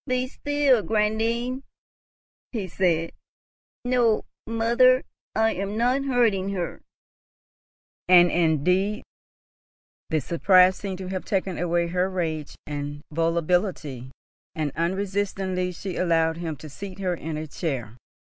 "Be 0.07 0.27
still, 0.27 0.81
grandame," 0.81 1.61
he 2.51 2.67
said. 2.67 3.11
"No, 3.85 4.25
mother, 4.47 5.03
I 5.35 5.53
am 5.53 5.77
not 5.77 6.05
hurting 6.05 6.49
her," 6.53 6.81
and 8.07 8.31
indeed 8.31 9.03
the 10.09 10.19
surprise 10.19 10.75
seemed 10.77 10.97
to 10.97 11.09
have 11.09 11.23
taken 11.23 11.59
away 11.59 11.85
her 11.85 12.09
rage 12.09 12.55
and 12.65 13.03
volubility, 13.11 14.09
and 14.55 14.71
unresistingly 14.75 15.71
she 15.71 15.97
allowed 15.97 16.37
him 16.37 16.55
to 16.55 16.67
seat 16.67 16.97
her 16.97 17.13
in 17.13 17.37
a 17.37 17.45
chair. 17.45 17.95